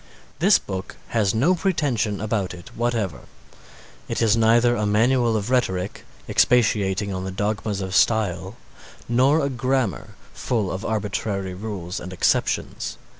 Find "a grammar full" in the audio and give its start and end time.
9.39-10.71